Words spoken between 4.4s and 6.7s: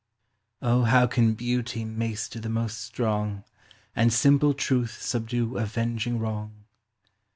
truth subdue avenging wrong